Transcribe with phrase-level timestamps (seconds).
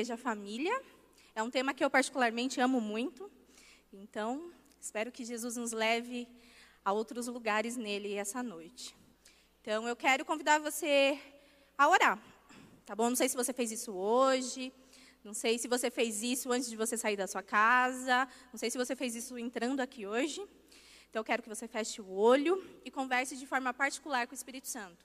[0.00, 0.82] igreja família.
[1.34, 3.30] É um tema que eu particularmente amo muito.
[3.92, 6.26] Então, espero que Jesus nos leve
[6.82, 8.96] a outros lugares nele essa noite.
[9.60, 11.20] Então, eu quero convidar você
[11.76, 12.18] a orar.
[12.86, 13.10] Tá bom?
[13.10, 14.72] Não sei se você fez isso hoje,
[15.22, 18.70] não sei se você fez isso antes de você sair da sua casa, não sei
[18.70, 20.40] se você fez isso entrando aqui hoje.
[21.10, 24.34] Então, eu quero que você feche o olho e converse de forma particular com o
[24.34, 25.04] Espírito Santo.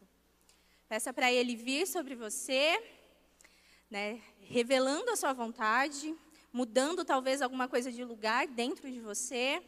[0.88, 2.82] Peça para ele vir sobre você,
[3.96, 6.14] né, revelando a sua vontade,
[6.52, 9.64] mudando talvez alguma coisa de lugar dentro de você,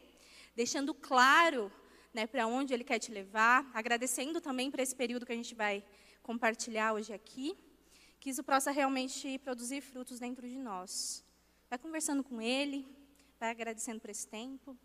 [0.54, 1.72] deixando claro
[2.14, 5.56] né, para onde ele quer te levar, agradecendo também por esse período que a gente
[5.56, 5.82] vai
[6.22, 7.58] compartilhar hoje aqui,
[8.20, 11.24] que isso possa realmente produzir frutos dentro de nós.
[11.70, 12.86] Vai conversando com ele,
[13.40, 14.78] vai agradecendo por esse tempo.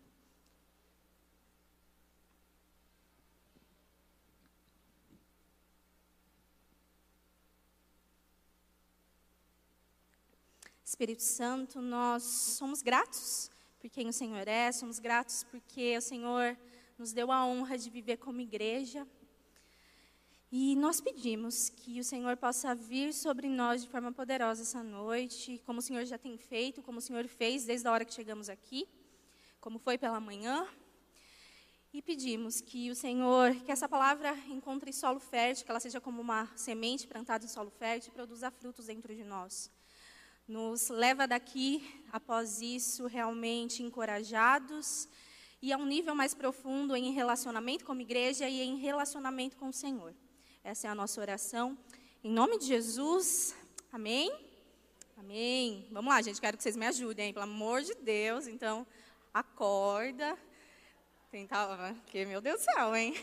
[10.93, 13.49] Espírito Santo, nós somos gratos
[13.79, 16.55] por quem o Senhor é, somos gratos porque o Senhor
[16.99, 19.07] nos deu a honra de viver como igreja.
[20.51, 25.59] E nós pedimos que o Senhor possa vir sobre nós de forma poderosa essa noite,
[25.65, 28.47] como o Senhor já tem feito, como o Senhor fez desde a hora que chegamos
[28.47, 28.87] aqui,
[29.59, 30.67] como foi pela manhã.
[31.91, 36.21] E pedimos que o Senhor, que essa palavra encontre solo fértil, que ela seja como
[36.21, 39.71] uma semente plantada em solo fértil e produza frutos dentro de nós
[40.47, 45.07] nos leva daqui, após isso, realmente encorajados
[45.61, 49.69] e a um nível mais profundo em relacionamento com a igreja e em relacionamento com
[49.69, 50.13] o Senhor.
[50.63, 51.77] Essa é a nossa oração.
[52.23, 53.55] Em nome de Jesus,
[53.91, 54.31] amém?
[55.17, 55.87] Amém.
[55.89, 58.45] Vamos lá, gente, quero que vocês me ajudem, pelo amor de Deus.
[58.45, 58.85] Então,
[59.33, 60.37] acorda.
[61.31, 63.13] Tentar, porque, meu Deus do céu, hein?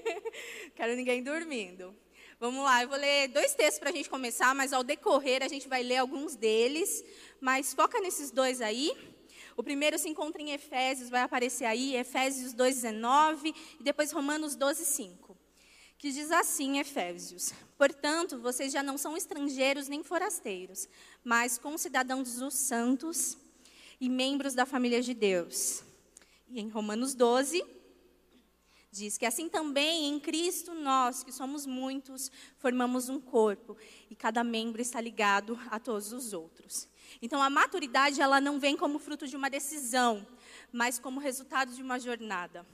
[0.76, 1.96] quero ninguém dormindo.
[2.40, 5.48] Vamos lá, eu vou ler dois textos para a gente começar, mas ao decorrer a
[5.48, 7.04] gente vai ler alguns deles.
[7.38, 8.96] Mas foca nesses dois aí.
[9.58, 15.36] O primeiro se encontra em Efésios, vai aparecer aí, Efésios 2,19 e depois Romanos 12,5.
[15.98, 20.88] Que diz assim, Efésios: Portanto, vocês já não são estrangeiros nem forasteiros,
[21.22, 23.36] mas concidadãos dos santos
[24.00, 25.82] e membros da família de Deus.
[26.48, 27.62] E em Romanos 12,
[28.90, 33.76] diz que assim também em Cristo nós, que somos muitos, formamos um corpo
[34.10, 36.88] e cada membro está ligado a todos os outros.
[37.22, 40.26] Então a maturidade ela não vem como fruto de uma decisão,
[40.72, 42.66] mas como resultado de uma jornada.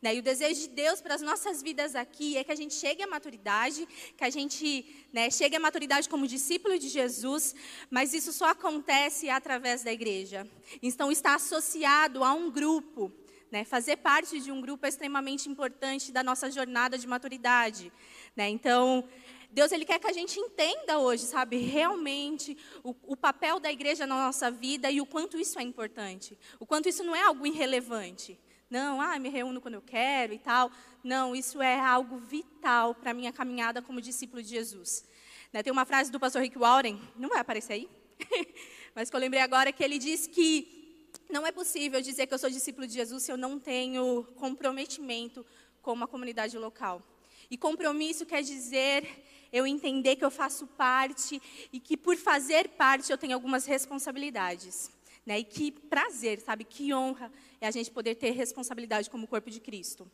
[0.00, 0.16] Né?
[0.16, 3.02] E o desejo de Deus para as nossas vidas aqui é que a gente chegue
[3.02, 3.86] à maturidade,
[4.16, 7.54] que a gente né, chegue à maturidade como discípulo de Jesus,
[7.90, 10.48] mas isso só acontece através da igreja.
[10.82, 13.12] Então está associado a um grupo
[13.54, 13.64] né?
[13.64, 17.92] Fazer parte de um grupo é extremamente importante da nossa jornada de maturidade.
[18.34, 18.48] Né?
[18.48, 19.08] Então,
[19.48, 24.08] Deus ele quer que a gente entenda hoje, sabe, realmente o, o, papel da igreja
[24.08, 26.36] na nossa vida e o quanto isso é importante.
[26.58, 28.36] O quanto isso não é algo irrelevante.
[28.68, 30.68] Não, ah, me reúno quando eu quero e tal.
[31.04, 35.06] Não, isso é algo vital para a minha caminhada como discípulo de Jesus.
[35.52, 37.88] Né, tem uma frase do pastor Rick Warren, não vai aparecer aí,
[38.96, 40.83] mas que eu lembrei agora, que ele diz que
[41.30, 45.44] não é possível dizer que eu sou discípulo de Jesus se eu não tenho comprometimento
[45.82, 47.02] com uma comunidade local.
[47.50, 49.06] E compromisso quer dizer
[49.52, 51.40] eu entender que eu faço parte
[51.72, 54.90] e que por fazer parte eu tenho algumas responsabilidades.
[55.24, 55.38] Né?
[55.38, 56.64] E que prazer, sabe?
[56.64, 57.30] Que honra
[57.60, 60.10] é a gente poder ter responsabilidade como corpo de Cristo.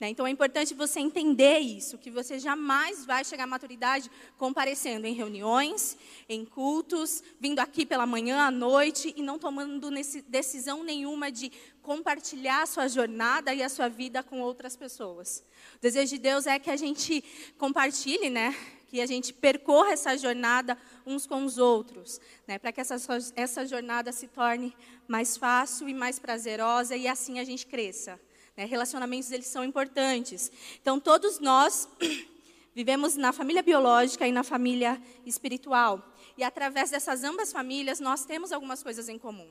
[0.00, 0.10] Né?
[0.10, 5.12] Então é importante você entender isso, que você jamais vai chegar à maturidade comparecendo em
[5.12, 5.96] reuniões,
[6.28, 9.90] em cultos, vindo aqui pela manhã, à noite e não tomando
[10.28, 11.50] decisão nenhuma de
[11.82, 15.42] compartilhar a sua jornada e a sua vida com outras pessoas.
[15.76, 17.24] O desejo de Deus é que a gente
[17.58, 18.54] compartilhe, né?
[18.88, 22.96] que a gente percorra essa jornada uns com os outros, né, para que essa,
[23.36, 24.74] essa jornada se torne
[25.06, 28.18] mais fácil e mais prazerosa e assim a gente cresça.
[28.58, 28.64] Né?
[28.64, 30.50] Relacionamentos, eles são importantes.
[30.82, 31.88] Então, todos nós
[32.74, 36.04] vivemos na família biológica e na família espiritual.
[36.36, 39.48] E através dessas ambas famílias, nós temos algumas coisas em comum.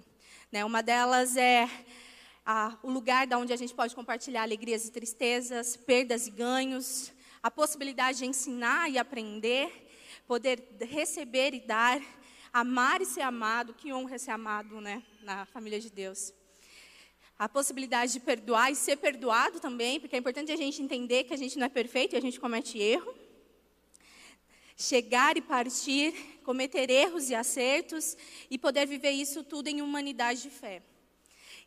[0.51, 0.65] Né?
[0.65, 1.69] Uma delas é
[2.45, 7.13] a, o lugar da onde a gente pode compartilhar alegrias e tristezas, perdas e ganhos,
[7.41, 9.87] a possibilidade de ensinar e aprender,
[10.27, 12.01] poder receber e dar,
[12.51, 16.33] amar e ser amado, que honra ser amado né, na família de Deus
[17.39, 21.33] a possibilidade de perdoar e ser perdoado também, porque é importante a gente entender que
[21.33, 23.13] a gente não é perfeito e a gente comete erro.
[24.75, 26.13] Chegar e partir,
[26.43, 28.15] cometer erros e acertos
[28.49, 30.81] e poder viver isso tudo em humanidade de fé.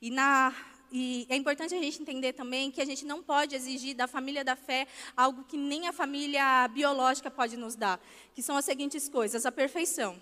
[0.00, 0.55] E, na,
[0.90, 4.44] e é importante a gente entender também que a gente não pode exigir da família
[4.44, 4.87] da fé
[5.17, 8.00] algo que nem a família biológica pode nos dar,
[8.34, 10.20] que são as seguintes coisas: a perfeição.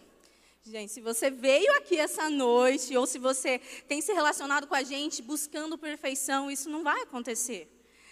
[0.68, 4.82] Gente, se você veio aqui essa noite, ou se você tem se relacionado com a
[4.82, 7.66] gente buscando perfeição, isso não vai acontecer.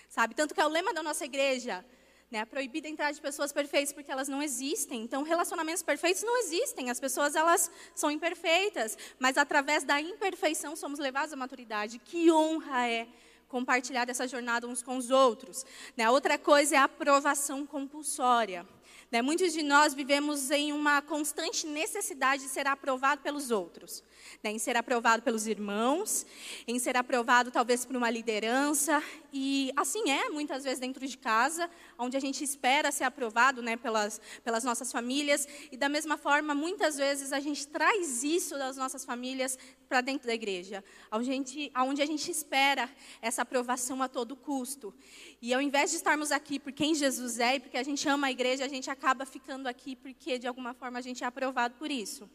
[0.09, 0.35] Sabe?
[0.35, 1.85] Tanto que é o lema da nossa igreja,
[2.31, 2.39] né?
[2.39, 5.03] É proibida a entrada de pessoas perfeitas porque elas não existem.
[5.03, 6.89] Então, relacionamentos perfeitos não existem.
[6.89, 11.99] As pessoas elas são imperfeitas, mas através da imperfeição somos levados à maturidade.
[11.99, 13.07] Que honra é
[13.49, 15.67] compartilhar essa jornada uns com os outros.
[15.95, 16.09] Né?
[16.09, 18.67] Outra coisa é a aprovação compulsória.
[19.11, 19.23] Né?
[19.23, 24.03] Muitos de nós vivemos em uma constante necessidade de ser aprovado pelos outros,
[24.43, 24.51] né?
[24.51, 26.27] em ser aprovado pelos irmãos,
[26.67, 29.03] em ser aprovado talvez por uma liderança,
[29.33, 31.69] e assim é muitas vezes dentro de casa,
[31.99, 36.55] onde a gente espera ser aprovado né, pelas, pelas nossas famílias, e da mesma forma,
[36.55, 39.59] muitas vezes a gente traz isso das nossas famílias
[39.89, 40.83] para dentro da igreja,
[41.13, 42.91] onde a, gente, onde a gente espera
[43.21, 44.95] essa aprovação a todo custo.
[45.41, 48.27] E ao invés de estarmos aqui por quem Jesus é e porque a gente ama
[48.27, 51.75] a igreja, a gente acaba ficando aqui porque de alguma forma a gente é aprovado
[51.75, 52.29] por isso.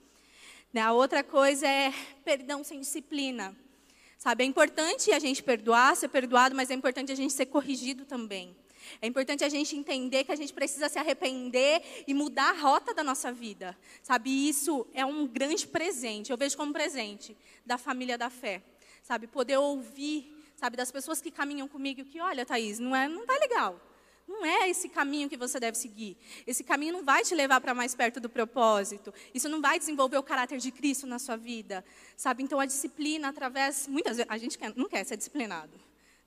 [0.73, 3.55] Né, a outra coisa é perdão sem disciplina.
[4.17, 8.05] Sabe, é importante a gente perdoar, ser perdoado, mas é importante a gente ser corrigido
[8.05, 8.55] também.
[9.01, 12.93] É importante a gente entender que a gente precisa se arrepender e mudar a rota
[12.93, 13.77] da nossa vida.
[14.01, 16.31] Sabe, isso é um grande presente.
[16.31, 17.35] Eu vejo como presente
[17.65, 18.61] da família da fé.
[19.03, 23.25] Sabe, poder ouvir, sabe, das pessoas que caminham comigo que, olha, Thaís, não é, não
[23.25, 23.79] tá legal.
[24.31, 26.17] Não é esse caminho que você deve seguir.
[26.47, 29.13] Esse caminho não vai te levar para mais perto do propósito.
[29.33, 31.83] Isso não vai desenvolver o caráter de Cristo na sua vida.
[32.15, 32.41] Sabe?
[32.41, 35.77] Então a disciplina através, muitas vezes a gente quer, não quer ser disciplinado.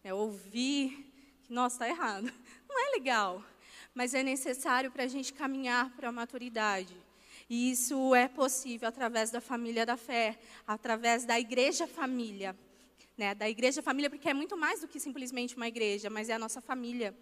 [0.04, 1.10] É ouvir
[1.44, 2.30] que nossa, está errado.
[2.68, 3.42] Não é legal,
[3.94, 6.96] mas é necessário para a gente caminhar para a maturidade.
[7.48, 12.56] E isso é possível através da família da fé, através da igreja família.
[13.16, 13.34] Né?
[13.34, 16.38] Da igreja família, porque é muito mais do que simplesmente uma igreja, mas é a
[16.38, 17.14] nossa família.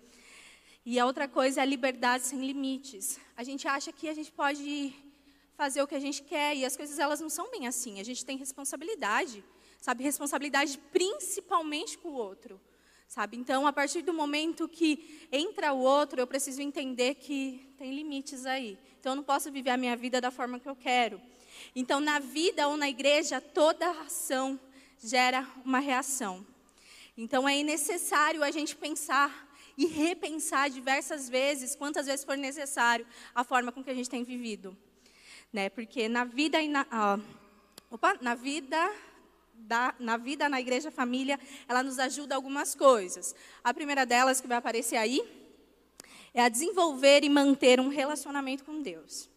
[0.84, 3.18] E a outra coisa é a liberdade sem limites.
[3.36, 4.92] A gente acha que a gente pode
[5.56, 8.00] fazer o que a gente quer e as coisas elas não são bem assim.
[8.00, 9.44] A gente tem responsabilidade,
[9.80, 10.02] sabe?
[10.02, 12.60] Responsabilidade principalmente com o outro
[13.12, 13.36] sabe?
[13.36, 18.46] Então, a partir do momento que entra o outro, eu preciso entender que tem limites
[18.46, 18.78] aí.
[18.98, 21.20] Então, eu não posso viver a minha vida da forma que eu quero.
[21.76, 24.58] Então, na vida ou na igreja, toda ação
[24.98, 26.42] gera uma reação.
[27.14, 33.44] Então, é necessário a gente pensar e repensar diversas vezes, quantas vezes for necessário, a
[33.44, 34.76] forma com que a gente tem vivido.
[35.52, 35.68] Né?
[35.68, 36.86] Porque na vida e na,
[37.90, 38.78] opa, na vida
[39.54, 41.38] da, na vida na igreja família,
[41.68, 43.34] ela nos ajuda algumas coisas.
[43.62, 45.22] A primeira delas, que vai aparecer aí,
[46.34, 49.30] é a desenvolver e manter um relacionamento com Deus.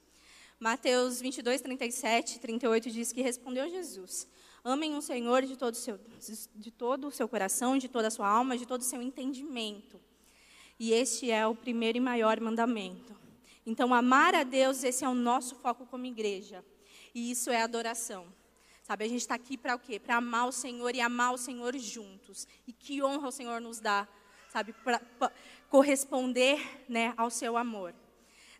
[0.59, 4.27] Mateus 22, 37, 38 diz que respondeu Jesus:
[4.63, 5.99] Amem o Senhor de todo seu,
[6.55, 9.99] de todo o seu coração, de toda a sua alma, de todo o seu entendimento.
[10.79, 13.15] E este é o primeiro e maior mandamento.
[13.65, 16.63] Então, amar a Deus, esse é o nosso foco como igreja.
[17.13, 18.27] E isso é adoração.
[18.83, 19.99] Sabe, a gente está aqui para o quê?
[19.99, 22.47] Para amar o Senhor e amar o Senhor juntos.
[22.67, 24.07] E que honra o Senhor nos dá,
[24.51, 25.01] sabe, para
[25.69, 27.95] corresponder né, ao seu amor.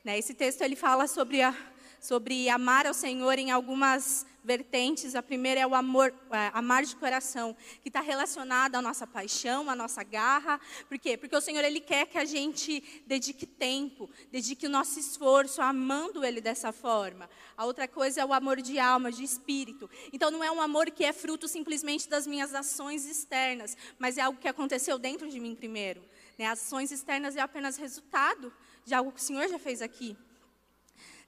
[0.03, 1.55] Né, esse texto ele fala sobre, a,
[2.05, 5.15] sobre amar ao Senhor em algumas vertentes.
[5.15, 9.71] A primeira é o amor, é, amar de coração, que está relacionado à nossa paixão,
[9.71, 10.61] à nossa garra.
[10.87, 11.17] Por quê?
[11.17, 16.23] Porque o Senhor ele quer que a gente dedique tempo, dedique o nosso esforço amando
[16.23, 17.27] Ele dessa forma.
[17.57, 19.89] A outra coisa é o amor de alma, de espírito.
[20.13, 24.21] Então não é um amor que é fruto simplesmente das minhas ações externas, mas é
[24.21, 26.03] algo que aconteceu dentro de mim primeiro.
[26.37, 26.45] Né?
[26.45, 28.53] Ações externas é apenas resultado
[28.85, 30.15] de algo que o Senhor já fez aqui.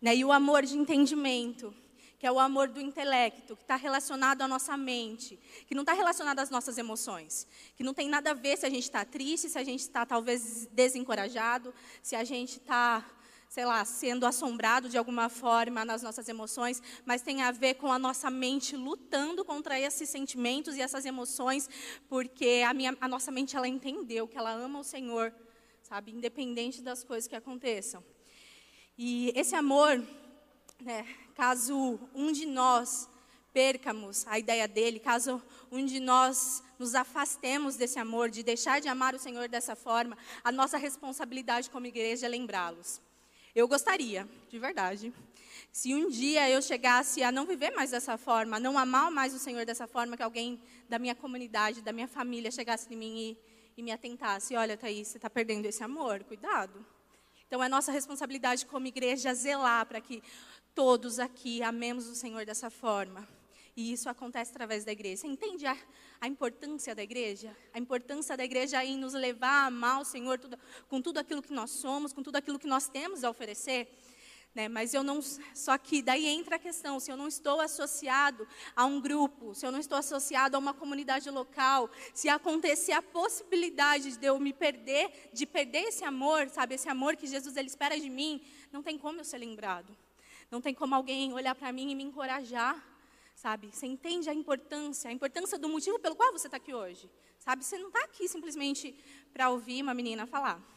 [0.01, 0.15] Né?
[0.15, 1.73] E o amor de entendimento
[2.19, 5.93] que é o amor do intelecto, que está relacionado à nossa mente, que não está
[5.93, 9.49] relacionado às nossas emoções, que não tem nada a ver se a gente está triste,
[9.49, 13.05] se a gente está talvez desencorajado, se a gente está,
[13.47, 17.91] sei lá, sendo assombrado de alguma forma nas nossas emoções, mas tem a ver com
[17.91, 21.69] a nossa mente lutando contra esses sentimentos e essas emoções,
[22.09, 25.31] porque a, minha, a nossa mente ela entendeu que ela ama o Senhor,
[25.83, 28.03] sabe, independente das coisas que aconteçam.
[28.97, 30.03] E esse amor,
[30.81, 33.07] né, caso um de nós
[33.53, 38.87] percamos a ideia dele, caso um de nós nos afastemos desse amor, de deixar de
[38.87, 42.99] amar o Senhor dessa forma, a nossa responsabilidade como igreja é lembrá-los.
[43.53, 45.13] Eu gostaria, de verdade,
[45.71, 49.33] se um dia eu chegasse a não viver mais dessa forma, a não amar mais
[49.33, 53.17] o Senhor dessa forma, que alguém da minha comunidade, da minha família chegasse em mim
[53.17, 53.37] e,
[53.79, 56.83] e me atentasse: olha, Thaís, você está perdendo esse amor, cuidado.
[57.47, 60.21] Então é nossa responsabilidade como igreja zelar para que
[60.75, 63.27] todos aqui amemos o Senhor dessa forma.
[63.75, 65.21] E isso acontece através da igreja.
[65.21, 65.77] Você entende a,
[66.19, 67.55] a, importância da igreja?
[67.73, 70.57] A importância da igreja em nos levar a amar o Senhor tudo,
[70.89, 73.87] com tudo aquilo que nós somos, com tudo aquilo que nós temos a oferecer?
[74.53, 74.67] Né?
[74.67, 75.21] Mas eu não.
[75.53, 79.65] Só que daí entra a questão: se eu não estou associado a um grupo, se
[79.65, 84.53] eu não estou associado a uma comunidade local, se acontecer a possibilidade de eu me
[84.53, 88.81] perder, de perder esse amor, sabe, esse amor que Jesus ele espera de mim, não
[88.81, 89.95] tem como eu ser lembrado.
[90.49, 92.81] Não tem como alguém olhar para mim e me encorajar,
[93.35, 93.69] sabe?
[93.71, 97.63] Você entende a importância, a importância do motivo pelo qual você está aqui hoje, sabe?
[97.63, 98.95] Você não está aqui simplesmente
[99.33, 100.76] para ouvir uma menina falar.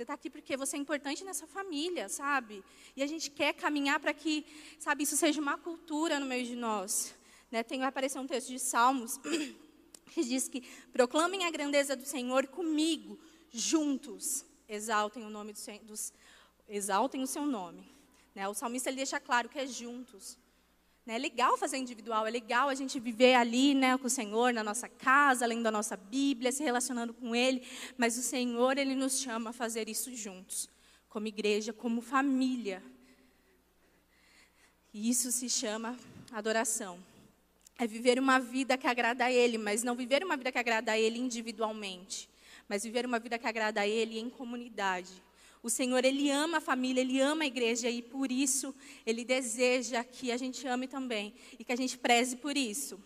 [0.00, 2.64] Você está aqui porque você é importante nessa família, sabe?
[2.96, 4.46] E a gente quer caminhar para que,
[4.78, 7.14] sabe, isso seja uma cultura no meio de nós.
[7.50, 7.62] Né?
[7.62, 9.20] Tem, vai aparecer um texto de Salmos
[10.10, 13.18] que diz que proclamem a grandeza do Senhor comigo,
[13.50, 16.14] juntos, exaltem o nome do, dos,
[16.66, 17.86] exaltem o seu nome.
[18.34, 18.48] Né?
[18.48, 20.38] O salmista ele deixa claro que é juntos.
[21.10, 24.62] É legal fazer individual, é legal a gente viver ali né, com o Senhor, na
[24.62, 27.66] nossa casa, lendo a nossa Bíblia, se relacionando com Ele,
[27.98, 30.70] mas o Senhor, Ele nos chama a fazer isso juntos,
[31.08, 32.80] como igreja, como família.
[34.94, 35.98] E isso se chama
[36.30, 36.96] adoração.
[37.76, 40.92] É viver uma vida que agrada a Ele, mas não viver uma vida que agrada
[40.92, 42.30] a Ele individualmente,
[42.68, 45.10] mas viver uma vida que agrada a Ele em comunidade
[45.62, 48.74] o Senhor, Ele ama a família, Ele ama a igreja e por isso
[49.04, 52.98] Ele deseja que a gente ame também e que a gente preze por isso.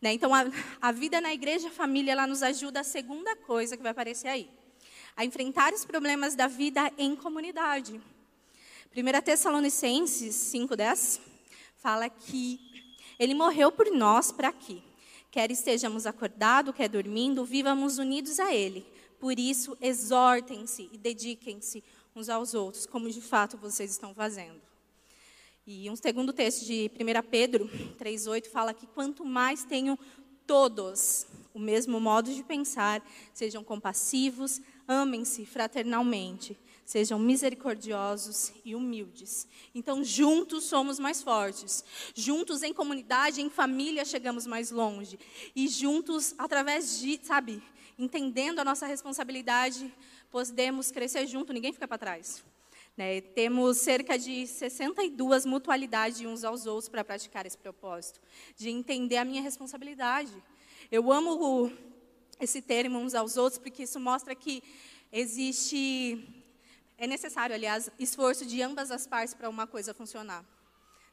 [0.00, 0.12] Né?
[0.12, 0.44] Então, a,
[0.80, 4.48] a vida na igreja, família, ela nos ajuda a segunda coisa que vai aparecer aí.
[5.16, 8.00] A enfrentar os problemas da vida em comunidade.
[8.96, 11.20] 1 Tessalonicenses 5,10
[11.76, 12.60] fala que
[13.18, 14.82] Ele morreu por nós para que,
[15.30, 18.86] quer estejamos acordados, quer dormindo, vivamos unidos a Ele
[19.20, 21.84] por isso, exortem-se e dediquem-se
[22.16, 24.60] uns aos outros, como de fato vocês estão fazendo.
[25.66, 29.98] E um segundo texto de 1 Pedro 3,8 fala que quanto mais tenham
[30.46, 39.46] todos o mesmo modo de pensar, sejam compassivos, amem-se fraternalmente, sejam misericordiosos e humildes.
[39.74, 41.84] Então, juntos somos mais fortes.
[42.14, 45.18] Juntos, em comunidade, em família, chegamos mais longe.
[45.54, 47.62] E juntos, através de, sabe,
[48.00, 49.92] entendendo a nossa responsabilidade,
[50.30, 52.42] podemos crescer junto, ninguém fica para trás.
[52.96, 53.20] Né?
[53.20, 58.20] Temos cerca de 62 mutualidades uns aos outros para praticar esse propósito,
[58.56, 60.32] de entender a minha responsabilidade.
[60.90, 61.72] Eu amo o,
[62.40, 64.62] esse termo uns aos outros, porque isso mostra que
[65.12, 66.26] existe,
[66.96, 70.44] é necessário, aliás, esforço de ambas as partes para uma coisa funcionar.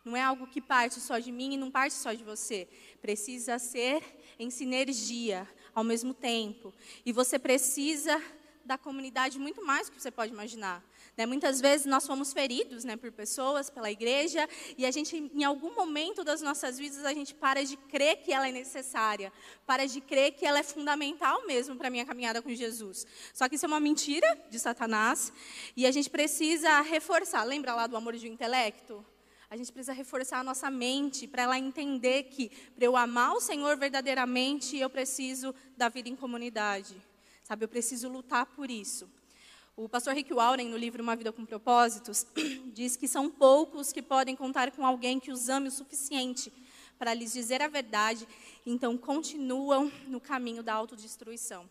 [0.06, 2.66] Não é algo que parte só de mim e não parte só de você.
[3.02, 4.02] Precisa ser
[4.40, 5.46] em sinergia
[5.78, 6.74] ao mesmo tempo.
[7.06, 8.20] E você precisa
[8.66, 10.84] da comunidade muito mais do que você pode imaginar.
[11.16, 11.28] Né?
[11.28, 15.76] Muitas vezes nós fomos feridos né, por pessoas, pela igreja, e a gente, em algum
[15.76, 19.32] momento das nossas vidas, a gente para de crer que ela é necessária,
[19.68, 23.06] para de crer que ela é fundamental mesmo para a minha caminhada com Jesus.
[23.32, 25.32] Só que isso é uma mentira de Satanás,
[25.76, 27.44] e a gente precisa reforçar.
[27.44, 29.06] Lembra lá do amor de um intelecto?
[29.50, 33.40] A gente precisa reforçar a nossa mente para ela entender que para eu amar o
[33.40, 37.02] Senhor verdadeiramente, eu preciso da vida em comunidade.
[37.44, 39.10] Sabe, eu preciso lutar por isso.
[39.76, 42.26] O pastor Rick Warren, no livro Uma Vida com Propósitos,
[42.74, 46.52] diz que são poucos que podem contar com alguém que os ame o suficiente
[46.98, 48.28] para lhes dizer a verdade,
[48.66, 51.70] então continuam no caminho da autodestruição.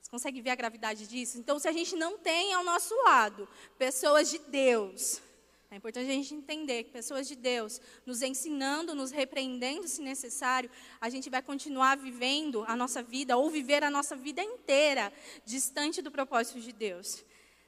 [0.00, 1.38] Você consegue ver a gravidade disso?
[1.38, 5.22] Então, se a gente não tem ao nosso lado pessoas de Deus,
[5.72, 10.70] é importante a gente entender que pessoas de Deus nos ensinando, nos repreendendo se necessário,
[11.00, 15.10] a gente vai continuar vivendo a nossa vida ou viver a nossa vida inteira
[15.46, 17.24] distante do propósito de Deus.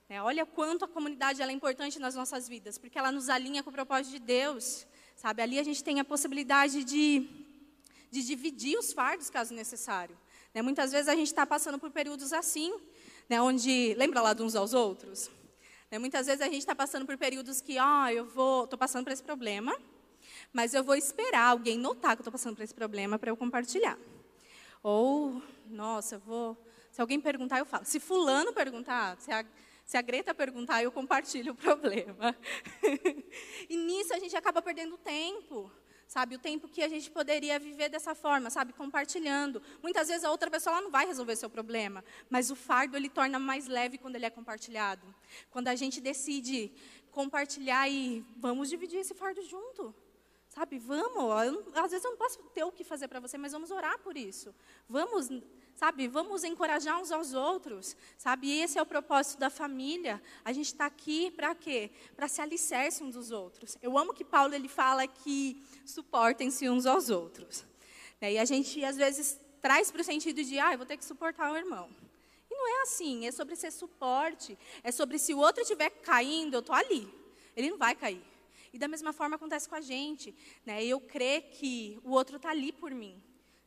[0.06, 3.70] É, olha quanto a comunidade é importante nas nossas vidas, porque ela nos alinha com
[3.70, 4.86] o propósito de Deus.
[5.16, 7.26] Sabe, ali a gente tem a possibilidade de,
[8.10, 10.14] de dividir os fardos caso necessário.
[10.52, 12.70] Né, muitas vezes a gente está passando por períodos assim,
[13.30, 15.30] né, onde lembra lá de uns aos outros.
[15.94, 15.98] Né?
[16.00, 19.04] Muitas vezes a gente está passando por períodos que, ó, oh, eu vou, estou passando
[19.04, 19.72] por esse problema,
[20.52, 23.36] mas eu vou esperar alguém notar que eu estou passando por esse problema para eu
[23.36, 23.96] compartilhar.
[24.82, 26.56] Ou, nossa, eu vou,
[26.90, 27.84] se alguém perguntar, eu falo.
[27.84, 29.46] Se fulano perguntar, se a,
[29.84, 32.36] se a Greta perguntar, eu compartilho o problema.
[33.70, 35.70] e nisso a gente acaba perdendo tempo
[36.14, 36.36] sabe?
[36.36, 38.72] O tempo que a gente poderia viver dessa forma, sabe?
[38.72, 39.60] Compartilhando.
[39.82, 43.36] Muitas vezes a outra pessoa não vai resolver seu problema, mas o fardo ele torna
[43.36, 45.04] mais leve quando ele é compartilhado.
[45.50, 46.70] Quando a gente decide
[47.10, 49.92] compartilhar e vamos dividir esse fardo junto.
[50.48, 51.24] Sabe, vamos.
[51.46, 53.98] Eu, às vezes eu não posso ter o que fazer para você, mas vamos orar
[53.98, 54.54] por isso.
[54.88, 55.28] Vamos
[55.74, 56.06] sabe?
[56.08, 58.48] Vamos encorajar uns aos outros, sabe?
[58.48, 60.22] E esse é o propósito da família.
[60.44, 61.90] A gente está aqui para quê?
[62.16, 63.76] Para se alicerce uns dos outros.
[63.82, 67.64] Eu amo que Paulo ele fala que suportem-se uns aos outros.
[68.20, 68.34] Né?
[68.34, 71.04] E a gente às vezes traz para o sentido de, ah, eu vou ter que
[71.04, 71.90] suportar o irmão.
[72.50, 73.26] E não é assim.
[73.26, 74.58] É sobre ser suporte.
[74.82, 77.08] É sobre se o outro estiver caindo, eu estou ali.
[77.56, 78.22] ele não vai cair.
[78.72, 80.34] E da mesma forma acontece com a gente,
[80.66, 80.84] né?
[80.84, 83.22] Eu crer que o outro está ali por mim,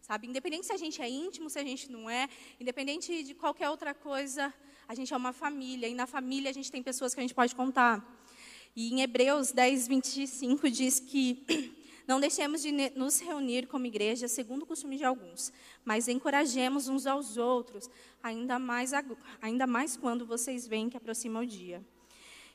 [0.08, 0.26] sabe?
[0.26, 3.94] Independente se a gente é íntimo, se a gente não é, independente de qualquer outra
[3.94, 4.54] coisa,
[4.88, 7.36] a gente é uma família e na família a gente tem pessoas que a gente
[7.36, 8.02] pode contar.
[8.74, 11.76] E em Hebreus 10, 25 diz que
[12.08, 15.52] não deixemos de nos reunir como igreja, segundo o costume de alguns,
[15.84, 17.90] mas encorajemos uns aos outros,
[18.24, 18.94] ainda mais,
[19.42, 21.84] ainda mais quando vocês veem que aproxima o dia.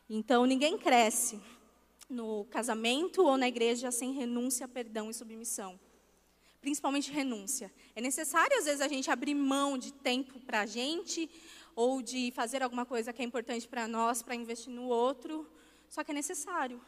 [0.08, 1.38] Então, ninguém cresce
[2.08, 5.78] no casamento ou na igreja sem renúncia, perdão e submissão.
[6.62, 7.70] Principalmente renúncia.
[7.94, 11.28] É necessário, às vezes, a gente abrir mão de tempo para a gente,
[11.76, 15.46] ou de fazer alguma coisa que é importante para nós, para investir no outro.
[15.90, 16.80] Só que é necessário.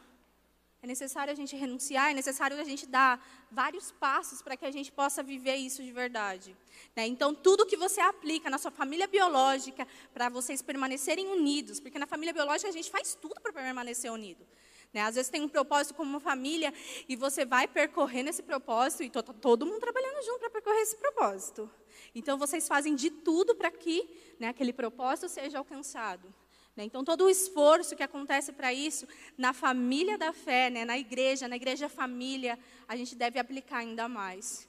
[0.81, 3.19] É necessário a gente renunciar, é necessário a gente dar
[3.51, 6.55] vários passos para que a gente possa viver isso de verdade.
[6.95, 7.07] Né?
[7.07, 12.05] Então, tudo que você aplica na sua família biológica para vocês permanecerem unidos, porque na
[12.05, 14.45] família biológica a gente faz tudo para permanecer unido.
[14.95, 15.01] Né?
[15.01, 16.73] Às vezes tem um propósito como uma família
[17.09, 21.69] e você vai percorrer nesse propósito e todo mundo trabalhando junto para percorrer esse propósito.
[22.15, 24.09] Então vocês fazem de tudo para que
[24.39, 26.33] né, aquele propósito seja alcançado.
[26.77, 26.85] Né?
[26.85, 29.05] Então todo o esforço que acontece para isso
[29.37, 34.07] na família da fé, né, na igreja, na igreja família, a gente deve aplicar ainda
[34.07, 34.65] mais.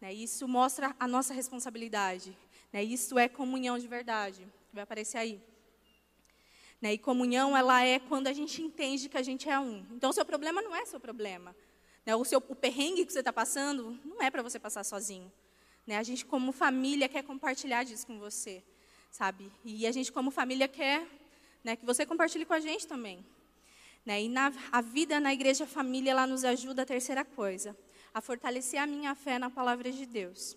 [0.00, 0.10] Né?
[0.10, 2.34] Isso mostra a nossa responsabilidade.
[2.72, 2.82] Né?
[2.82, 4.48] Isso é comunhão de verdade.
[4.72, 5.38] Vai aparecer aí.
[6.80, 6.94] Né?
[6.94, 9.84] E comunhão, ela é quando a gente entende que a gente é um.
[9.92, 11.56] Então, o seu problema não é seu problema.
[12.04, 12.14] Né?
[12.14, 15.32] O, seu, o perrengue que você está passando não é para você passar sozinho.
[15.86, 15.96] Né?
[15.96, 18.62] A gente, como família, quer compartilhar disso com você,
[19.10, 19.50] sabe?
[19.64, 21.06] E a gente, como família, quer
[21.64, 23.24] né, que você compartilhe com a gente também.
[24.04, 24.22] Né?
[24.22, 27.76] E na, a vida na igreja família, ela nos ajuda a terceira coisa,
[28.14, 30.56] a fortalecer a minha fé na palavra de Deus.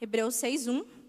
[0.00, 1.01] Hebreus 6.1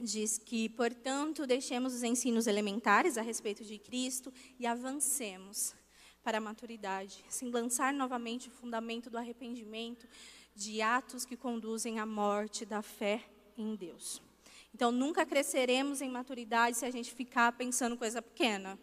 [0.00, 5.74] diz que, portanto, deixemos os ensinos elementares a respeito de Cristo e avancemos
[6.22, 10.06] para a maturidade, sem lançar novamente o fundamento do arrependimento
[10.54, 13.24] de atos que conduzem à morte da fé
[13.56, 14.22] em Deus.
[14.74, 18.78] Então, nunca cresceremos em maturidade se a gente ficar pensando coisa pequena.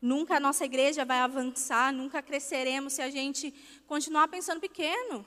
[0.00, 3.54] Nunca a nossa igreja vai avançar, nunca cresceremos se a gente
[3.86, 5.24] continuar pensando pequeno,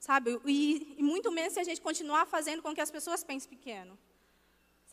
[0.00, 0.40] sabe?
[0.46, 3.98] E, e muito menos se a gente continuar fazendo com que as pessoas pensem pequeno.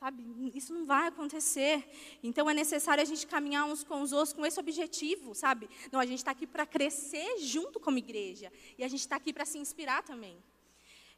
[0.01, 1.87] Sabe, isso não vai acontecer.
[2.23, 5.69] Então é necessário a gente caminhar uns com os outros com esse objetivo, sabe?
[5.91, 8.51] Não, a gente está aqui para crescer junto como igreja.
[8.79, 10.35] E a gente está aqui para se inspirar também.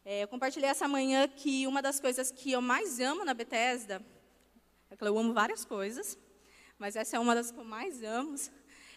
[0.04, 4.06] É, eu compartilhei essa manhã que uma das coisas que eu mais amo na Bethesda,
[4.91, 6.17] é que eu amo várias coisas,
[6.78, 8.36] mas essa é uma das que eu mais amo,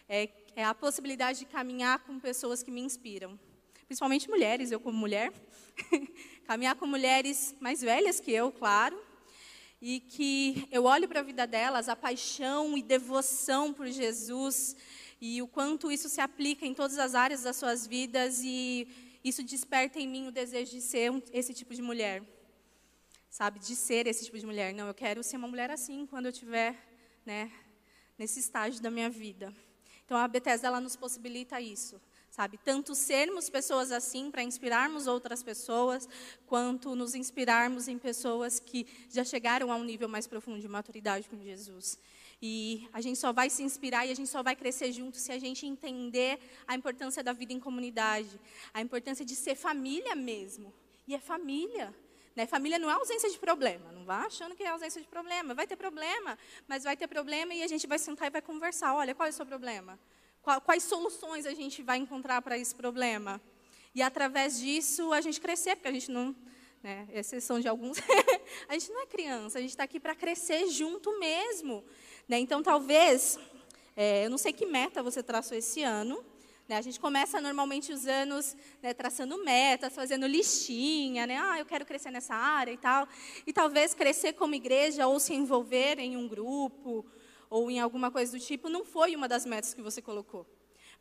[0.08, 3.38] é, é a possibilidade de caminhar com pessoas que me inspiram.
[3.86, 5.32] Principalmente mulheres, eu como mulher.
[6.44, 9.05] caminhar com mulheres mais velhas que eu, claro,
[9.80, 14.76] e que eu olho para a vida delas, a paixão e devoção por Jesus,
[15.20, 18.88] e o quanto isso se aplica em todas as áreas das suas vidas, e
[19.22, 22.22] isso desperta em mim o desejo de ser esse tipo de mulher.
[23.28, 24.72] Sabe, de ser esse tipo de mulher.
[24.72, 26.74] Não, eu quero ser uma mulher assim quando eu estiver
[27.24, 27.52] né,
[28.16, 29.52] nesse estágio da minha vida.
[30.04, 32.00] Então a Bethesda ela nos possibilita isso
[32.36, 32.58] sabe?
[32.58, 36.06] Tanto sermos pessoas assim para inspirarmos outras pessoas,
[36.46, 41.30] quanto nos inspirarmos em pessoas que já chegaram a um nível mais profundo de maturidade
[41.30, 41.98] com Jesus.
[42.42, 45.32] E a gente só vai se inspirar e a gente só vai crescer junto se
[45.32, 48.38] a gente entender a importância da vida em comunidade,
[48.74, 50.70] a importância de ser família mesmo.
[51.08, 51.94] E é família.
[52.34, 52.46] Né?
[52.46, 53.90] Família não é ausência de problema.
[53.92, 55.54] Não vá achando que é ausência de problema.
[55.54, 58.94] Vai ter problema, mas vai ter problema e a gente vai sentar e vai conversar.
[58.94, 59.98] Olha, qual é o seu problema?
[60.64, 63.40] Quais soluções a gente vai encontrar para esse problema?
[63.92, 66.36] E através disso a gente crescer, porque a gente não,
[66.80, 67.98] né, exceção de alguns,
[68.68, 71.82] a gente não é criança, a gente está aqui para crescer junto mesmo.
[72.28, 72.38] Né?
[72.38, 73.40] Então, talvez,
[73.96, 76.24] é, eu não sei que meta você traçou esse ano,
[76.68, 76.76] né?
[76.76, 81.38] A gente começa normalmente os anos né, traçando metas, fazendo listinha, né?
[81.38, 83.08] Ah, eu quero crescer nessa área e tal.
[83.46, 87.06] E talvez crescer como igreja ou se envolver em um grupo
[87.48, 90.46] ou em alguma coisa do tipo, não foi uma das metas que você colocou.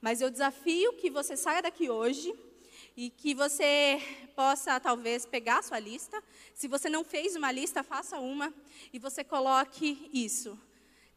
[0.01, 2.33] Mas eu desafio que você saia daqui hoje
[2.95, 4.01] e que você
[4.35, 6.21] possa, talvez, pegar a sua lista.
[6.53, 8.53] Se você não fez uma lista, faça uma
[8.93, 10.57] e você coloque isso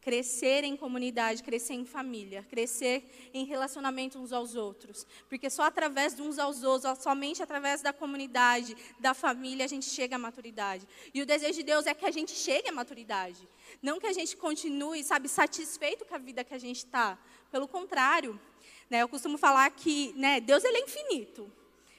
[0.09, 5.07] crescer em comunidade, crescer em família, crescer em relacionamento uns aos outros.
[5.29, 9.85] Porque só através de uns aos outros, somente através da comunidade, da família, a gente
[9.85, 10.88] chega à maturidade.
[11.12, 13.47] E o desejo de Deus é que a gente chegue à maturidade.
[13.83, 17.18] Não que a gente continue, sabe, satisfeito com a vida que a gente está.
[17.51, 18.40] Pelo contrário,
[18.88, 21.53] né, eu costumo falar que né, Deus ele é infinito.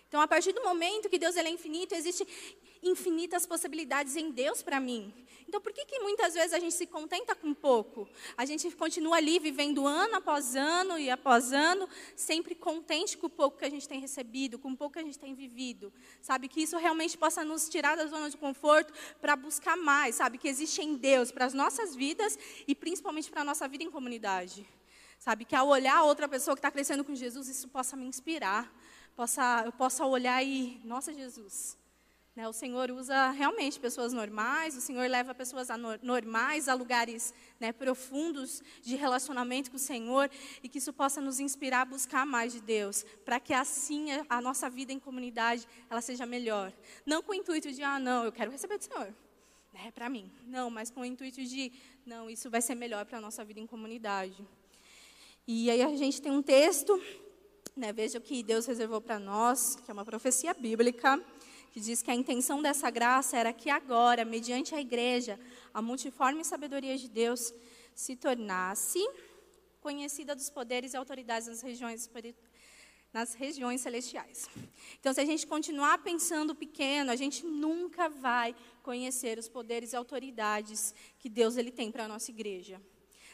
[0.07, 2.27] Então, a partir do momento que Deus ele é infinito, existe
[2.81, 5.13] infinitas possibilidades em Deus para mim.
[5.49, 8.07] Então, por que, que muitas vezes a gente se contenta com pouco?
[8.37, 13.29] A gente continua ali vivendo ano após ano e após ano, sempre contente com o
[13.31, 15.91] pouco que a gente tem recebido, com o pouco que a gente tem vivido.
[16.21, 16.47] Sabe?
[16.47, 20.13] Que isso realmente possa nos tirar da zona de conforto para buscar mais.
[20.17, 20.37] Sabe?
[20.37, 23.89] Que existe em Deus para as nossas vidas e principalmente para a nossa vida em
[23.89, 24.69] comunidade.
[25.17, 25.45] Sabe?
[25.45, 28.71] Que ao olhar outra pessoa que está crescendo com Jesus, isso possa me inspirar.
[29.15, 31.78] Possa, eu possa olhar e, nossa Jesus,
[32.39, 35.67] né, o Senhor usa realmente pessoas normais, o Senhor leva pessoas
[36.01, 40.31] normais a lugares né, profundos de relacionamento com o Senhor
[40.63, 44.39] e que isso possa nos inspirar a buscar mais de Deus, para que assim a
[44.39, 46.71] nossa vida em comunidade ela seja melhor.
[47.05, 49.13] Não com o intuito de, ah, não, eu quero receber do Senhor,
[49.73, 50.31] é né, para mim.
[50.47, 51.73] Não, mas com o intuito de,
[52.05, 54.47] não, isso vai ser melhor para a nossa vida em comunidade.
[55.45, 57.03] E aí a gente tem um texto,
[57.75, 61.21] né, veja o que Deus reservou para nós, que é uma profecia bíblica
[61.71, 65.39] que diz que a intenção dessa graça era que agora, mediante a igreja,
[65.73, 67.53] a multiforme sabedoria de Deus
[67.93, 68.99] se tornasse
[69.81, 72.09] conhecida dos poderes e autoridades nas regiões
[73.11, 74.47] nas regiões celestiais.
[74.99, 79.95] Então, se a gente continuar pensando pequeno, a gente nunca vai conhecer os poderes e
[79.95, 82.79] autoridades que Deus ele tem para a nossa igreja.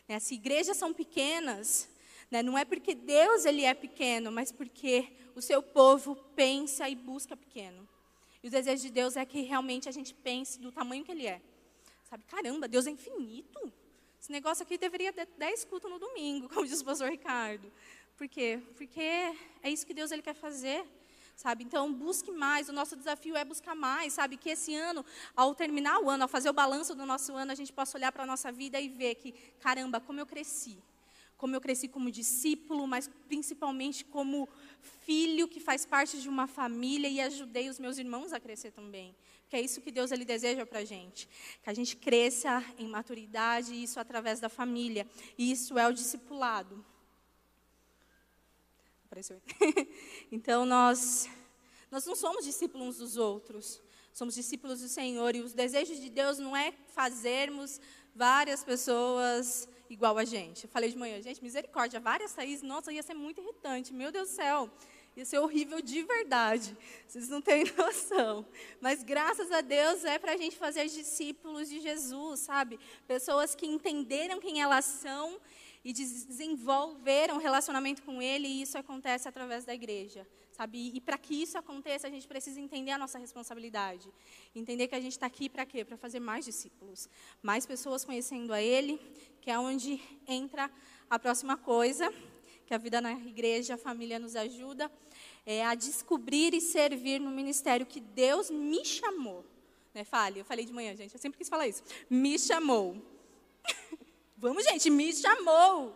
[0.08, 0.20] Né?
[0.20, 1.90] Se igrejas são pequenas,
[2.32, 6.96] né, não é porque Deus ele é pequeno, mas porque o seu povo pensa e
[6.96, 7.88] busca pequeno.
[8.46, 11.26] E o desejo de Deus é que realmente a gente pense do tamanho que Ele
[11.26, 11.42] é.
[12.04, 13.74] Sabe, caramba, Deus é infinito.
[14.22, 17.74] Esse negócio aqui deveria ter 10 cultos no domingo, como diz o pastor Ricardo.
[18.16, 18.62] Por quê?
[18.78, 20.86] Porque é isso que Deus ele quer fazer.
[21.36, 21.64] Sabe?
[21.64, 22.70] Então, busque mais.
[22.70, 24.38] O nosso desafio é buscar mais, sabe?
[24.38, 25.04] Que esse ano,
[25.36, 28.12] ao terminar o ano, ao fazer o balanço do nosso ano, a gente possa olhar
[28.12, 30.78] para a nossa vida e ver que, caramba, como eu cresci
[31.38, 34.48] como eu cresci como discípulo, mas principalmente como
[34.82, 39.16] filho que faz parte de uma família e ajudei os meus irmãos a crescer também.
[39.50, 41.28] Que é isso que Deus ele deseja para a gente,
[41.62, 45.06] que a gente cresça em maturidade, isso através da família.
[45.38, 46.84] E isso é o discipulado.
[49.06, 49.42] Apareceu.
[50.32, 51.30] então nós
[51.92, 53.82] nós não somos discípulos uns dos outros.
[54.12, 57.80] Somos discípulos do Senhor e os desejos de Deus não é fazermos
[58.14, 60.66] várias pessoas igual a gente.
[60.66, 64.30] Eu falei de manhã, gente, misericórdia, várias Thaís, nossa, ia ser muito irritante, meu Deus
[64.30, 64.70] do céu.
[65.16, 66.76] Ia ser horrível de verdade.
[67.08, 68.46] Vocês não têm noção.
[68.82, 72.78] Mas graças a Deus é para a gente fazer discípulos de Jesus, sabe?
[73.08, 75.40] Pessoas que entenderam quem elas são
[75.86, 80.28] e desenvolveram relacionamento com Ele, e isso acontece através da igreja.
[80.56, 80.92] Sabe?
[80.96, 84.08] E para que isso aconteça, a gente precisa entender a nossa responsabilidade.
[84.56, 85.84] Entender que a gente está aqui para quê?
[85.84, 87.10] Para fazer mais discípulos.
[87.44, 88.98] Mais pessoas conhecendo a Ele,
[89.42, 90.72] que é onde entra
[91.10, 92.10] a próxima coisa,
[92.66, 94.90] que a vida na igreja, a família nos ajuda,
[95.46, 99.44] é a descobrir e servir no ministério que Deus me chamou.
[99.94, 100.06] Né?
[100.06, 101.84] Fale, eu falei de manhã, gente, eu sempre quis falar isso.
[102.10, 102.96] Me chamou.
[104.38, 105.94] Vamos, gente, me chamou.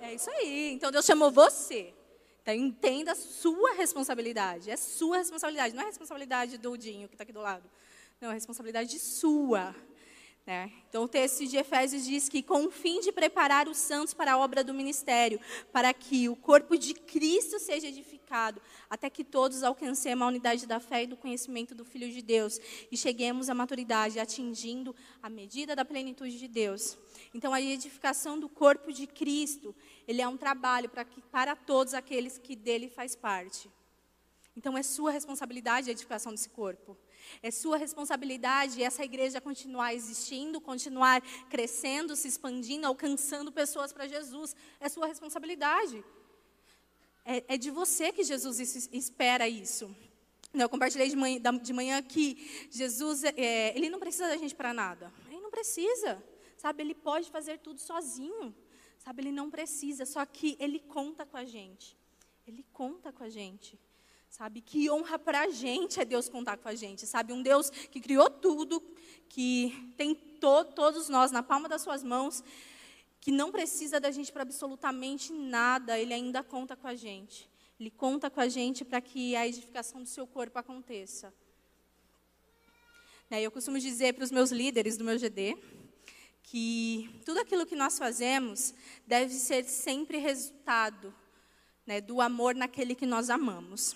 [0.00, 0.72] É isso aí.
[0.72, 1.94] Então Deus chamou você.
[2.42, 4.70] Então, entenda a sua responsabilidade.
[4.70, 7.68] É sua responsabilidade, não é responsabilidade do Dinho, que está aqui do lado.
[8.20, 9.74] Não, é responsabilidade sua.
[10.44, 10.72] Né?
[10.88, 14.32] Então, o texto de Efésios diz que, com o fim de preparar os santos para
[14.32, 15.40] a obra do ministério,
[15.72, 20.80] para que o corpo de Cristo seja edificado, até que todos alcancemos a unidade da
[20.80, 22.58] fé e do conhecimento do Filho de Deus
[22.90, 26.98] e cheguemos à maturidade, atingindo a medida da plenitude de Deus.
[27.32, 29.72] Então, a edificação do corpo de Cristo,
[30.08, 33.70] ele é um trabalho para, que, para todos aqueles que dele faz parte.
[34.56, 36.98] Então, é sua responsabilidade a edificação desse corpo.
[37.42, 44.54] É sua responsabilidade essa igreja continuar existindo, continuar crescendo, se expandindo, alcançando pessoas para Jesus.
[44.80, 46.04] É sua responsabilidade.
[47.24, 48.58] É, é de você que Jesus
[48.92, 49.94] espera isso.
[50.52, 54.74] Eu compartilhei de manhã, de manhã que Jesus, é, ele não precisa da gente para
[54.74, 55.12] nada.
[55.28, 56.22] Ele não precisa.
[56.56, 58.54] Sabe, ele pode fazer tudo sozinho.
[58.98, 61.96] Sabe, ele não precisa, só que ele conta com a gente.
[62.46, 63.78] Ele conta com a gente.
[64.32, 67.06] Sabe, que honra para a gente é Deus contar com a gente.
[67.06, 68.82] Sabe, um Deus que criou tudo,
[69.28, 72.42] que tem to todos nós na palma das suas mãos,
[73.20, 77.46] que não precisa da gente para absolutamente nada, ele ainda conta com a gente.
[77.78, 81.30] Ele conta com a gente para que a edificação do seu corpo aconteça.
[83.28, 85.58] Né, eu costumo dizer para os meus líderes do meu GD,
[86.42, 88.72] que tudo aquilo que nós fazemos
[89.06, 91.14] deve ser sempre resultado
[91.86, 93.94] né, do amor naquele que nós amamos.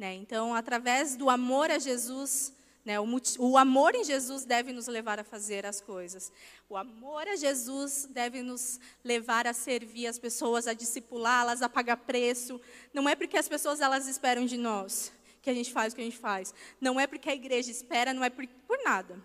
[0.00, 0.14] Né?
[0.14, 3.04] Então, através do amor a Jesus, né, o,
[3.38, 6.32] o, amor em Jesus deve nos levar a fazer as coisas.
[6.70, 11.98] O amor a Jesus deve nos levar a servir as pessoas, a discipulá-las, a pagar
[11.98, 12.58] preço.
[12.94, 16.00] Não é porque as pessoas elas esperam de nós que a gente faz o que
[16.00, 16.54] a gente faz.
[16.80, 19.22] Não é porque a igreja espera, não é por, por nada.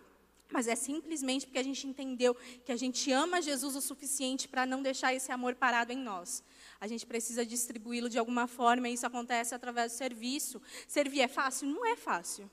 [0.51, 2.35] Mas é simplesmente porque a gente entendeu
[2.65, 6.43] que a gente ama Jesus o suficiente para não deixar esse amor parado em nós.
[6.85, 10.61] A gente precisa distribuí-lo de alguma forma e isso acontece através do serviço.
[10.87, 11.67] Servir é fácil?
[11.67, 12.47] Não é fácil,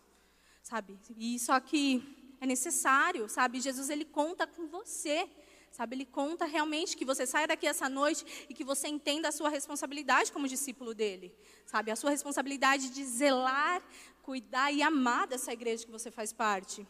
[0.63, 0.99] sabe?
[1.19, 2.03] E só que
[2.41, 3.61] é necessário, sabe?
[3.61, 5.29] Jesus ele conta com você.
[5.71, 9.33] Sabe, ele conta realmente que você saia daqui essa noite e que você entenda a
[9.33, 11.35] sua responsabilidade como discípulo dele.
[11.67, 13.83] Sabe, a sua responsabilidade de zelar,
[14.23, 16.87] cuidar e amar dessa igreja que você faz parte.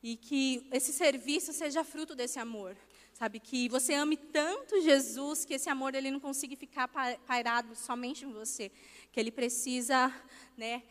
[0.00, 2.76] E que esse serviço seja fruto desse amor.
[3.14, 8.24] Sabe, que você ame tanto Jesus que esse amor ele não consiga ficar pairado somente
[8.24, 8.72] em você,
[9.12, 10.12] que ele precisa,
[10.56, 10.82] né,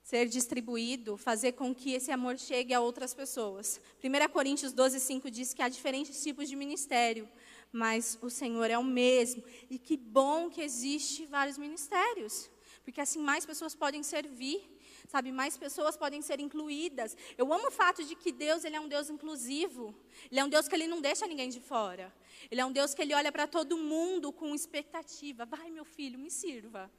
[0.00, 3.80] ser distribuído, fazer com que esse amor chegue a outras pessoas.
[4.00, 7.28] 1 Coríntios 12, 5 diz que há diferentes tipos de ministério,
[7.72, 9.42] mas o Senhor é o mesmo.
[9.68, 12.48] E que bom que existe vários ministérios,
[12.84, 14.71] porque assim mais pessoas podem servir,
[15.08, 15.32] sabe?
[15.32, 17.16] Mais pessoas podem ser incluídas.
[17.36, 19.94] Eu amo o fato de que Deus ele é um Deus inclusivo.
[20.30, 22.12] Ele é um Deus que ele não deixa ninguém de fora.
[22.50, 25.44] Ele é um Deus que ele olha para todo mundo com expectativa.
[25.44, 26.90] Vai, meu filho, me sirva.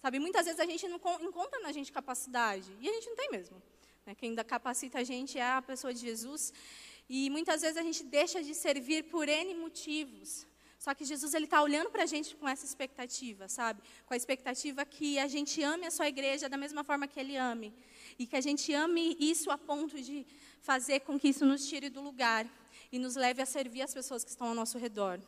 [0.00, 3.30] Sabe, muitas vezes a gente não encontra na gente capacidade, e a gente não tem
[3.30, 3.62] mesmo.
[4.04, 4.14] Né?
[4.14, 6.52] Quem ainda capacita a gente é a pessoa de Jesus.
[7.08, 10.46] E muitas vezes a gente deixa de servir por N motivos.
[10.84, 13.80] Só que Jesus ele está olhando para a gente com essa expectativa, sabe?
[14.04, 17.38] Com a expectativa que a gente ame a sua igreja da mesma forma que ele
[17.38, 17.72] ame.
[18.18, 20.26] E que a gente ame isso a ponto de
[20.60, 22.46] fazer com que isso nos tire do lugar
[22.92, 25.18] e nos leve a servir as pessoas que estão ao nosso redor.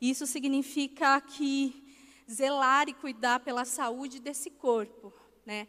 [0.00, 1.86] Isso significa que
[2.28, 5.14] zelar e cuidar pela saúde desse corpo,
[5.44, 5.68] né?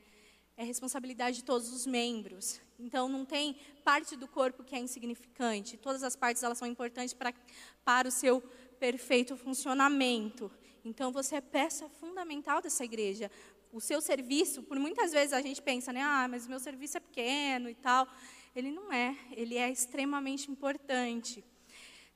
[0.60, 2.60] É responsabilidade de todos os membros.
[2.80, 5.78] Então não tem parte do corpo que é insignificante.
[5.78, 7.32] Todas as partes elas são importantes para
[7.86, 8.43] para o seu
[8.80, 10.52] perfeito funcionamento.
[10.84, 13.30] Então você é peça fundamental dessa igreja.
[13.72, 16.02] O seu serviço, por muitas vezes a gente pensa, né?
[16.02, 18.08] Ah, mas o meu serviço é pequeno e tal.
[18.56, 19.16] Ele não é.
[19.32, 21.44] Ele é extremamente importante,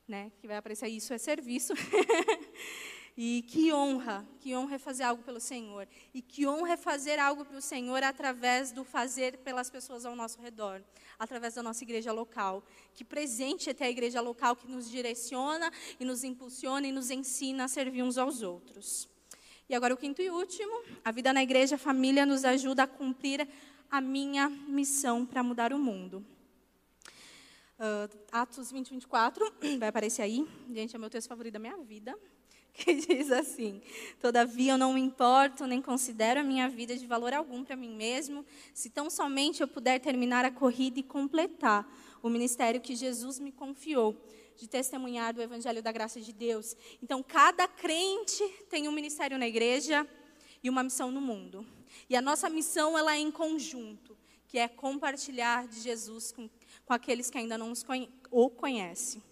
[0.08, 0.32] né?
[0.40, 1.74] Que vai aparecer isso é serviço.
[3.16, 5.86] E que honra, que honra é fazer algo pelo Senhor.
[6.14, 10.16] E que honra é fazer algo para o Senhor através do fazer pelas pessoas ao
[10.16, 10.82] nosso redor,
[11.18, 12.64] através da nossa igreja local.
[12.94, 15.70] Que presente é ter a igreja local que nos direciona
[16.00, 19.08] e nos impulsiona e nos ensina a servir uns aos outros.
[19.68, 22.86] E agora o quinto e último, a vida na igreja, a família nos ajuda a
[22.86, 23.46] cumprir
[23.90, 26.24] a minha missão para mudar o mundo.
[27.78, 30.48] Uh, Atos 20, 24, vai aparecer aí.
[30.72, 32.18] Gente, é meu texto favorito da minha vida.
[32.74, 33.82] que diz assim:
[34.20, 37.94] Todavia eu não me importo nem considero a minha vida de valor algum para mim
[37.94, 41.86] mesmo, se tão somente eu puder terminar a corrida e completar
[42.22, 44.16] o ministério que Jesus me confiou,
[44.56, 46.76] de testemunhar do evangelho da graça de Deus.
[47.02, 50.06] Então, cada crente tem um ministério na igreja
[50.62, 51.66] e uma missão no mundo.
[52.08, 56.48] E a nossa missão ela é em conjunto, que é compartilhar de Jesus com,
[56.84, 57.72] com aqueles que ainda não
[58.30, 59.22] o conhecem.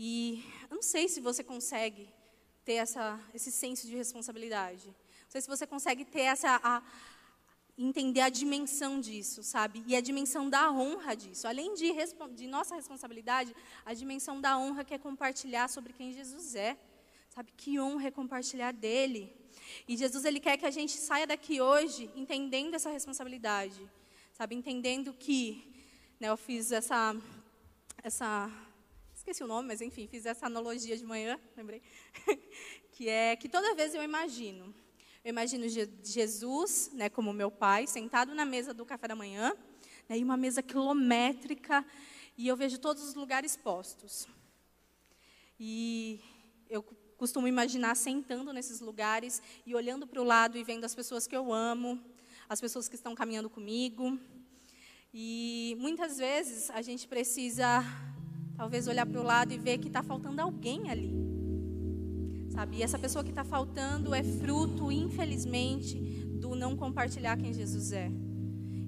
[0.00, 2.08] E eu não sei se você consegue
[2.64, 4.86] ter essa, esse senso de responsabilidade.
[4.86, 6.60] Não sei se você consegue ter essa.
[6.62, 6.80] A,
[7.76, 9.82] entender a dimensão disso, sabe?
[9.88, 11.48] E a dimensão da honra disso.
[11.48, 11.92] Além de,
[12.36, 16.78] de nossa responsabilidade, a dimensão da honra que é compartilhar sobre quem Jesus é.
[17.28, 17.52] Sabe?
[17.56, 19.36] Que honra é compartilhar dele.
[19.88, 23.80] E Jesus, ele quer que a gente saia daqui hoje entendendo essa responsabilidade.
[24.32, 24.54] Sabe?
[24.54, 25.42] Entendendo que.
[26.20, 27.16] Né, eu fiz essa.
[28.00, 28.67] essa
[29.28, 31.82] esqueci o nome, mas enfim, fiz essa analogia de manhã, lembrei,
[32.92, 34.74] que é que toda vez eu imagino,
[35.22, 35.66] eu imagino
[36.02, 39.54] Jesus, né, como meu pai, sentado na mesa do café da manhã,
[40.08, 41.84] né, e uma mesa quilométrica,
[42.38, 44.26] e eu vejo todos os lugares postos.
[45.60, 46.20] E
[46.70, 46.82] eu
[47.18, 51.36] costumo imaginar sentando nesses lugares e olhando para o lado e vendo as pessoas que
[51.36, 52.02] eu amo,
[52.48, 54.18] as pessoas que estão caminhando comigo.
[55.12, 57.84] E muitas vezes a gente precisa
[58.58, 61.14] Talvez olhar para o lado e ver que está faltando alguém ali.
[62.50, 62.78] Sabe?
[62.78, 65.94] E essa pessoa que está faltando é fruto, infelizmente,
[66.40, 68.10] do não compartilhar quem Jesus é.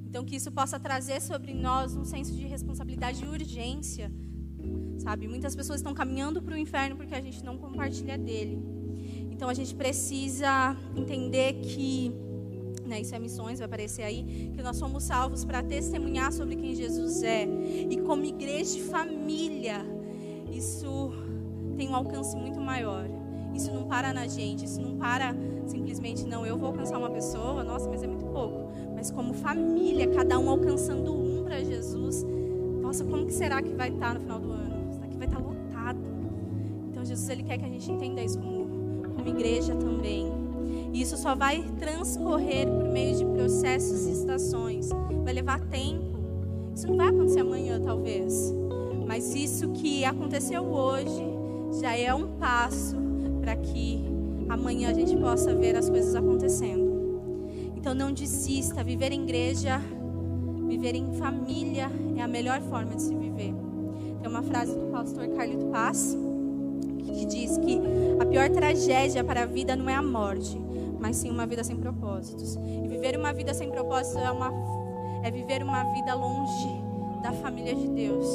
[0.04, 4.10] Então, que isso possa trazer sobre nós um senso de responsabilidade e urgência.
[4.98, 5.28] Sabe?
[5.28, 8.58] Muitas pessoas estão caminhando para o inferno porque a gente não compartilha dele.
[9.30, 12.12] Então, a gente precisa entender que
[12.90, 16.74] né, isso é missões, vai aparecer aí, que nós somos salvos para testemunhar sobre quem
[16.74, 17.46] Jesus é.
[17.88, 19.86] E como igreja e família,
[20.50, 21.12] isso
[21.76, 23.08] tem um alcance muito maior.
[23.54, 25.34] Isso não para na gente, isso não para
[25.66, 28.68] simplesmente, não, eu vou alcançar uma pessoa, nossa, mas é muito pouco.
[28.92, 32.26] Mas como família, cada um alcançando um para Jesus,
[32.82, 34.92] nossa, como que será que vai estar no final do ano?
[34.92, 36.00] Será que vai estar lotado?
[36.90, 38.66] Então Jesus, Ele quer que a gente entenda isso como,
[39.14, 40.39] como igreja também.
[40.92, 44.88] E isso só vai transcorrer por meio de processos e estações.
[45.24, 46.18] Vai levar tempo.
[46.74, 48.54] Isso não vai acontecer amanhã, talvez.
[49.06, 51.22] Mas isso que aconteceu hoje
[51.80, 52.96] já é um passo
[53.40, 54.04] para que
[54.48, 56.90] amanhã a gente possa ver as coisas acontecendo.
[57.76, 58.82] Então não desista.
[58.84, 59.80] Viver em igreja,
[60.66, 63.54] viver em família é a melhor forma de se viver.
[64.20, 66.16] Tem uma frase do pastor Carlito Paz
[67.10, 67.80] que diz que
[68.20, 70.60] a pior tragédia para a vida não é a morte,
[70.98, 72.56] mas sim uma vida sem propósitos.
[72.56, 74.52] E viver uma vida sem propósito é, uma,
[75.22, 76.80] é viver uma vida longe
[77.22, 78.26] da família de Deus,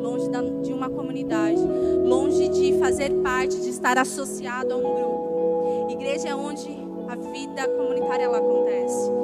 [0.00, 1.60] longe da, de uma comunidade,
[2.04, 5.90] longe de fazer parte, de estar associado a um grupo.
[5.90, 6.68] Igreja é onde
[7.08, 9.23] a vida comunitária ela acontece.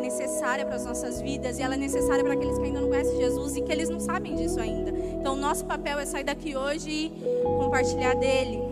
[0.00, 2.88] É necessária para as nossas vidas e ela é necessária para aqueles que ainda não
[2.88, 4.90] conhecem Jesus e que eles não sabem disso ainda.
[4.90, 7.12] Então nosso papel é sair daqui hoje e
[7.44, 8.62] compartilhar dele.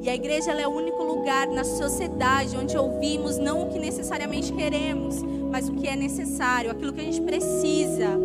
[0.00, 4.52] E a igreja é o único lugar na sociedade onde ouvimos não o que necessariamente
[4.52, 8.16] queremos, mas o que é necessário, aquilo que a gente precisa.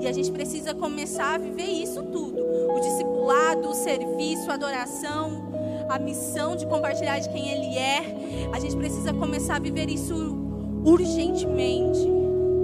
[0.00, 2.38] E a gente precisa começar a viver isso tudo:
[2.70, 8.50] o discipulado, o serviço, a adoração, a missão de compartilhar de quem Ele é.
[8.52, 10.47] A gente precisa começar a viver isso
[10.88, 12.00] urgentemente,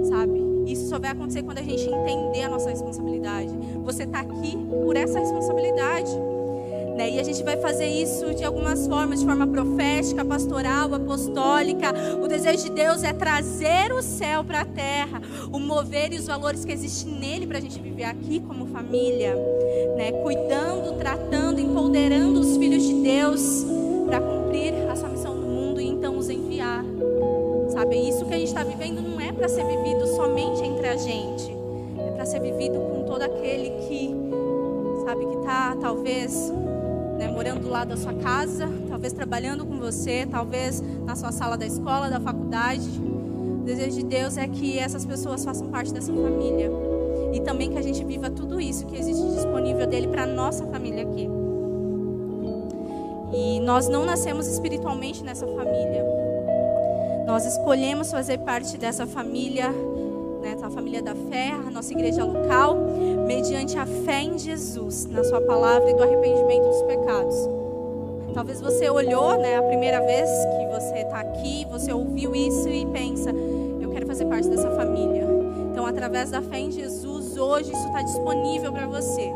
[0.09, 0.43] sabe?
[0.65, 3.51] Isso só vai acontecer quando a gente entender a nossa responsabilidade.
[3.83, 6.11] Você está aqui por essa responsabilidade.
[6.97, 7.11] Né?
[7.11, 11.93] E a gente vai fazer isso de algumas formas, de forma profética, pastoral, apostólica.
[12.23, 16.25] O desejo de Deus é trazer o céu para a terra, o mover e os
[16.25, 19.35] valores que existem nele para a gente viver aqui como família,
[19.97, 20.13] né?
[20.23, 23.74] cuidando, tratando, empoderando os filhos de Deus
[29.45, 31.55] para ser vivido somente entre a gente,
[31.99, 34.09] é para ser vivido com todo aquele que,
[35.05, 36.51] sabe, que está talvez
[37.19, 41.55] né, morando do lado da sua casa, talvez trabalhando com você, talvez na sua sala
[41.55, 42.89] da escola, da faculdade.
[42.99, 46.71] O desejo de Deus é que essas pessoas façam parte dessa família
[47.31, 51.03] e também que a gente viva tudo isso que existe disponível dele para nossa família
[51.03, 51.29] aqui.
[53.31, 56.14] E nós não nascemos espiritualmente nessa família.
[57.25, 59.71] Nós escolhemos fazer parte dessa família
[60.45, 62.77] né, a família da fé, a nossa igreja local,
[63.25, 67.35] mediante a fé em Jesus, na Sua palavra e do arrependimento dos pecados.
[68.33, 72.85] Talvez você olhou, né, a primeira vez que você está aqui, você ouviu isso e
[72.85, 73.31] pensa:
[73.81, 75.25] eu quero fazer parte dessa família.
[75.71, 79.33] Então, através da fé em Jesus, hoje isso está disponível para você.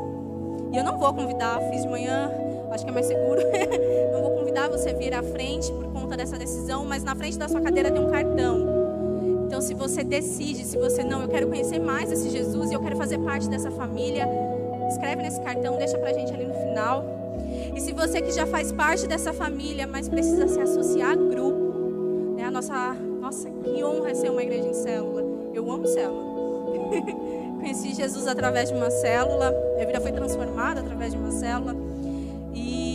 [0.72, 2.32] E eu não vou convidar, fiz de manhã,
[2.72, 3.42] acho que é mais seguro.
[4.14, 4.39] não vou
[4.70, 7.92] você a vir à frente por conta dessa decisão, mas na frente da sua cadeira
[7.92, 8.80] tem um cartão.
[9.46, 12.80] Então, se você decide, se você não, eu quero conhecer mais esse Jesus e eu
[12.80, 14.28] quero fazer parte dessa família,
[14.90, 17.04] escreve nesse cartão, deixa pra gente ali no final.
[17.76, 22.36] E se você que já faz parte dessa família, mas precisa se associar a grupo,
[22.36, 22.44] né?
[22.44, 25.24] A nossa, nossa, que honra ser uma igreja em célula.
[25.54, 26.30] Eu amo célula.
[27.60, 31.76] Conheci Jesus através de uma célula, minha vida foi transformada através de uma célula.
[32.54, 32.89] E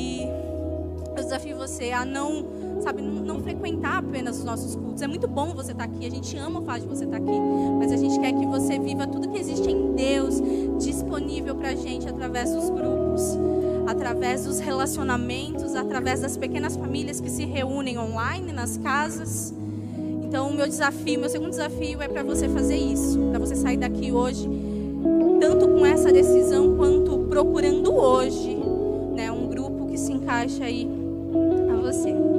[1.35, 2.45] desafio você a não
[2.81, 5.03] sabe, não, não, frequentar apenas os nossos cultos.
[5.03, 7.41] É muito bom você estar aqui, a gente ama o fato de você estar aqui,
[7.79, 10.41] mas a gente quer que você viva tudo que existe em Deus
[10.79, 13.37] disponível para a gente através dos grupos,
[13.87, 19.53] através dos relacionamentos, através das pequenas famílias que se reúnem online nas casas.
[20.23, 24.13] Então, meu desafio, meu segundo desafio é para você fazer isso, para você sair daqui
[24.13, 24.49] hoje,
[25.41, 28.57] tanto com essa decisão quanto procurando hoje,
[29.15, 31.04] né, um grupo que se encaixa aí
[31.95, 32.35] você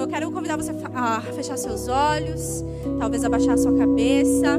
[0.00, 2.64] eu quero convidar você a fechar seus olhos,
[2.98, 4.58] talvez abaixar sua cabeça.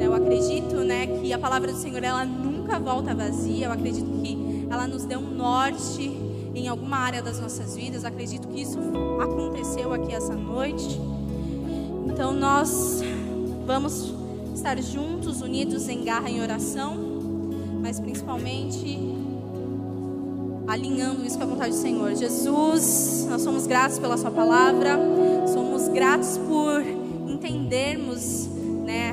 [0.00, 3.66] Eu acredito, né, que a palavra do Senhor ela nunca volta vazia.
[3.66, 6.16] Eu acredito que ela nos deu um norte
[6.54, 8.02] em alguma área das nossas vidas.
[8.02, 8.78] Eu acredito que isso
[9.20, 11.00] aconteceu aqui essa noite.
[12.06, 13.00] Então nós
[13.66, 14.14] vamos
[14.54, 16.96] estar juntos, unidos em garra em oração,
[17.80, 18.98] mas principalmente
[20.70, 22.14] alinhando isso com a vontade do Senhor.
[22.14, 24.96] Jesus, nós somos gratos pela Sua palavra,
[25.52, 26.80] somos gratos por
[27.28, 28.48] entendermos,
[28.84, 29.12] né,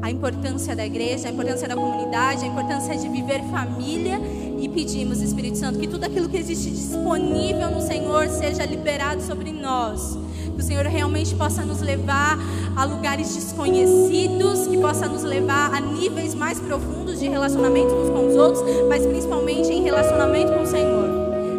[0.00, 4.20] a importância da igreja, a importância da comunidade, a importância de viver família
[4.60, 9.50] e pedimos, Espírito Santo, que tudo aquilo que existe disponível no Senhor seja liberado sobre
[9.50, 10.16] nós.
[10.54, 12.38] Que o Senhor realmente possa nos levar
[12.76, 18.26] a lugares desconhecidos, que possa nos levar a níveis mais profundos de relacionamento uns com
[18.26, 21.08] os outros, mas principalmente em relacionamento com o Senhor.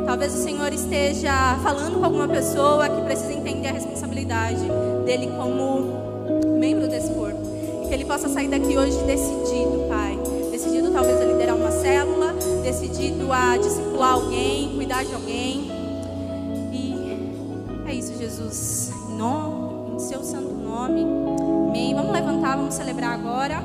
[0.05, 4.61] Talvez o Senhor esteja falando com alguma pessoa que precisa entender a responsabilidade
[5.05, 7.39] dele como membro desse corpo.
[7.83, 10.19] E que ele possa sair daqui hoje decidido, Pai.
[10.51, 12.33] Decidido talvez a liderar uma célula,
[12.63, 15.81] decidido a discipular alguém, cuidar de alguém
[18.01, 18.91] isso, Jesus.
[19.09, 21.05] Em nome, em seu santo nome.
[21.69, 21.93] Amém.
[21.93, 23.61] Vamos levantar, vamos celebrar agora.